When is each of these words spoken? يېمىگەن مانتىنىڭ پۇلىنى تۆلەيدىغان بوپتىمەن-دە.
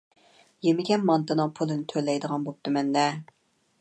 يېمىگەن 0.67 1.03
مانتىنىڭ 1.09 1.53
پۇلىنى 1.59 1.85
تۆلەيدىغان 1.93 2.49
بوپتىمەن-دە. 2.49 3.05